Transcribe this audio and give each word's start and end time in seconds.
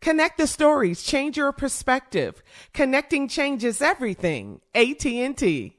Connect 0.00 0.38
the 0.38 0.46
stories, 0.46 1.02
change 1.02 1.36
your 1.36 1.52
perspective. 1.52 2.42
Connecting 2.72 3.28
changes 3.28 3.82
everything. 3.82 4.60
AT&T. 4.74 5.76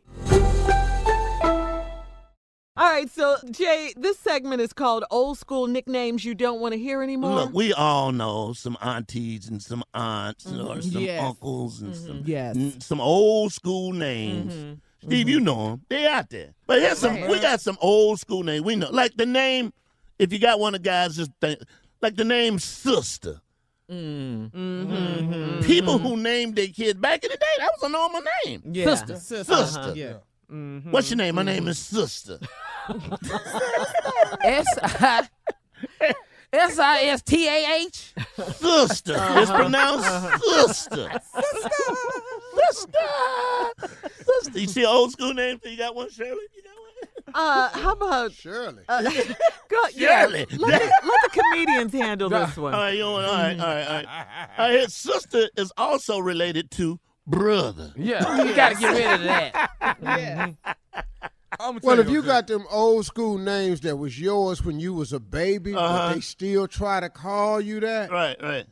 All 2.77 2.85
right, 2.89 3.09
so 3.09 3.35
Jay, 3.51 3.93
this 3.97 4.17
segment 4.19 4.61
is 4.61 4.71
called 4.71 5.03
Old 5.11 5.37
School 5.37 5.67
Nicknames 5.67 6.23
You 6.23 6.33
Don't 6.33 6.61
Want 6.61 6.73
to 6.73 6.79
Hear 6.79 7.01
Anymore. 7.03 7.35
Look, 7.35 7.53
we 7.53 7.73
all 7.73 8.13
know 8.13 8.53
some 8.53 8.77
aunties 8.81 9.49
and 9.49 9.61
some 9.61 9.83
aunts 9.93 10.45
or 10.45 10.75
Mhm. 10.75 10.93
some 10.93 11.01
Yes. 11.01 11.21
uncles 11.23 11.81
and 11.81 11.93
some 11.95 12.23
Yes. 12.25 12.55
n- 12.55 12.79
some 12.79 13.01
old 13.01 13.51
school 13.51 13.91
names. 13.91 14.53
Mhm. 14.53 14.79
Steve, 15.05 15.27
you 15.29 15.39
know 15.41 15.71
them. 15.71 15.81
They 15.89 16.07
out 16.07 16.29
there. 16.29 16.53
But 16.67 16.81
here's 16.81 16.99
some. 16.99 17.19
We 17.27 17.39
got 17.39 17.59
some 17.59 17.77
old 17.81 18.19
school 18.19 18.43
names. 18.43 18.63
We 18.63 18.75
know, 18.77 18.89
like 18.91 19.15
the 19.17 19.25
name. 19.25 19.73
If 20.17 20.31
you 20.31 20.39
got 20.39 20.59
one 20.59 20.73
of 20.75 20.81
the 20.83 20.87
guys, 20.89 21.17
just 21.17 21.31
think, 21.41 21.59
like 22.01 22.15
the 22.15 22.23
name 22.25 22.59
Sister. 22.59 23.41
Mm. 23.89 24.51
Mm-hmm. 24.51 25.61
People 25.61 25.97
who 25.97 26.15
named 26.15 26.55
their 26.55 26.67
kids 26.67 26.99
back 26.99 27.23
in 27.23 27.31
the 27.31 27.37
day, 27.37 27.45
that 27.57 27.71
was 27.75 27.89
a 27.89 27.91
normal 27.91 28.21
name. 28.45 28.61
Yeah. 28.71 28.85
Sister. 28.85 29.15
Sister. 29.15 29.55
Sister. 29.55 29.79
Uh-huh. 29.79 29.93
Yeah. 29.95 30.13
Mm-hmm. 30.51 30.91
What's 30.91 31.09
your 31.09 31.17
name? 31.17 31.35
My 31.35 31.43
name 31.43 31.67
is 31.67 31.79
Sister. 31.79 32.39
S 34.43 34.67
I 34.81 35.27
S 36.51 36.79
I 36.79 37.03
S 37.03 37.21
T 37.21 37.47
A 37.47 37.81
H. 37.85 38.13
Sister. 38.55 39.15
It's 39.17 39.51
pronounced 39.51 40.09
Sister. 40.43 41.09
Sister. 42.55 43.07
Sister. 44.25 44.59
You 44.59 44.67
see 44.67 44.85
old 44.85 45.11
school 45.11 45.33
name? 45.33 45.59
You 45.63 45.77
got 45.77 45.95
one, 45.95 46.09
Shirley? 46.09 46.47
You 47.29 47.33
got 47.33 47.73
one? 47.73 47.81
Uh, 47.81 47.83
how 47.83 47.91
about 47.93 48.31
Shirley? 48.33 48.83
Uh, 48.89 49.01
go, 49.69 49.81
yeah, 49.93 50.21
Shirley. 50.23 50.45
let, 50.57 50.81
the, 50.81 50.91
let 51.07 51.31
the 51.33 51.41
comedians 51.41 51.93
handle 51.93 52.29
this 52.29 52.57
one. 52.57 52.73
All 52.73 52.79
right, 52.81 52.95
you 52.97 53.03
want, 53.05 53.25
all 53.25 53.33
right, 53.33 53.59
all 53.59 53.65
right, 53.65 53.85
all 53.87 53.93
right. 53.93 54.07
All 54.57 54.69
right, 54.69 54.79
his 54.81 54.93
sister 54.95 55.49
is 55.57 55.71
also 55.77 56.19
related 56.19 56.71
to 56.71 56.99
brother. 57.27 57.93
Yeah, 57.95 58.43
you 58.43 58.53
got 58.55 58.69
to 58.73 58.79
get 58.79 58.91
rid 58.93 59.13
of 59.13 59.23
that. 59.23 59.69
Yeah. 60.01 60.51
Well, 61.83 61.99
if 61.99 62.09
you 62.09 62.21
got 62.21 62.47
them 62.47 62.65
old 62.69 63.05
school 63.05 63.37
names 63.37 63.81
that 63.81 63.97
was 63.97 64.17
yours 64.19 64.63
when 64.63 64.79
you 64.79 64.93
was 64.93 65.11
a 65.11 65.19
baby, 65.19 65.73
Uh-huh. 65.75 66.07
but 66.09 66.13
they 66.13 66.21
still 66.21 66.67
try 66.67 66.99
to 67.01 67.09
call 67.09 67.59
you 67.59 67.81
that. 67.81 68.09
Right, 68.11 68.37
right. 68.41 68.65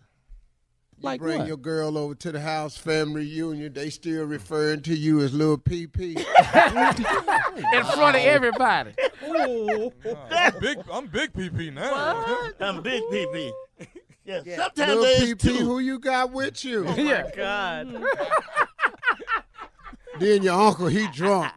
You 1.00 1.06
Like 1.06 1.22
bring 1.22 1.40
what? 1.40 1.48
your 1.48 1.58
girl 1.58 1.96
over 1.98 2.16
to 2.16 2.32
the 2.32 2.40
house, 2.40 2.76
family 2.76 3.22
reunion. 3.22 3.72
They 3.74 3.92
still 3.92 4.26
referring 4.26 4.82
to 4.84 4.96
you 4.96 5.22
as 5.22 5.32
little 5.34 5.58
PP. 5.58 6.18
In 7.74 7.86
front 7.86 8.16
of 8.18 8.24
everybody. 8.24 8.94
I'm 9.24 10.60
big. 10.60 10.80
I'm 10.92 11.06
big 11.08 11.34
PP 11.34 11.72
now. 11.74 12.44
I'm 12.60 12.82
big 12.82 13.04
PP. 13.04 13.52
Yeah, 14.26 14.40
little 14.40 14.56
sometimes 14.56 15.02
there's 15.04 15.22
PP, 15.36 15.40
two. 15.42 15.54
who 15.66 15.80
you 15.80 16.00
got 16.00 16.32
with 16.32 16.66
you? 16.66 16.86
Oh, 16.88 16.96
yeah. 16.96 17.30
God. 17.36 18.04
Then 20.20 20.42
your 20.42 20.60
uncle, 20.60 20.88
he 20.88 21.08
drunk. 21.10 21.52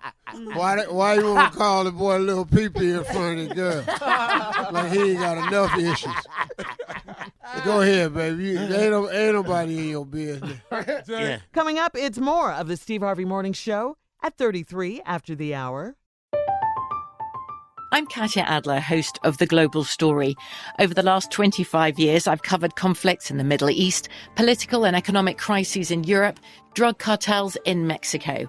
Why? 0.53 0.77
that- 0.77 0.93
Why 0.93 1.15
you 1.15 1.33
want 1.33 1.51
to 1.51 1.59
call 1.59 1.85
the 1.85 1.93
boy 1.93 2.19
little 2.19 2.45
PP 2.45 2.99
in 2.99 3.05
front 3.05 3.41
of 3.41 3.49
the 3.49 3.55
girl? 3.55 3.85
Like 4.73 4.93
he 4.93 5.13
ain't 5.13 5.19
got 5.21 5.39
enough 5.49 5.77
issues. 5.79 6.13
Go 7.65 7.83
ahead, 7.83 8.15
baby. 8.15 8.45
You, 8.45 8.59
ain't, 8.59 8.71
no, 8.71 9.11
ain't 9.11 9.35
nobody 9.35 9.79
in 9.79 9.89
your 9.89 10.07
business. 10.07 10.59
Yeah. 11.09 11.41
Coming 11.53 11.79
up, 11.79 11.93
it's 11.95 12.19
more 12.19 12.53
of 12.53 12.69
the 12.69 12.77
Steve 12.77 13.03
Harvey 13.03 13.25
Morning 13.25 13.53
Show 13.53 13.97
at 14.23 14.37
33 14.37 15.03
after 15.05 15.35
the 15.35 15.55
hour. 15.55 15.97
I'm 17.93 18.07
Katya 18.07 18.45
Adler, 18.45 18.79
host 18.79 19.19
of 19.25 19.39
The 19.39 19.47
Global 19.47 19.83
Story. 19.83 20.37
Over 20.79 20.95
the 20.95 21.03
last 21.03 21.33
25 21.33 21.99
years, 21.99 22.29
I've 22.29 22.43
covered 22.43 22.77
conflicts 22.77 23.31
in 23.33 23.37
the 23.37 23.45
Middle 23.45 23.69
East, 23.69 24.09
political 24.37 24.87
and 24.87 24.95
economic 24.95 25.39
crises 25.39 25.91
in 25.91 26.05
Europe, 26.05 26.39
drug 26.75 26.99
cartels 26.99 27.57
in 27.65 27.89
Mexico. 27.89 28.49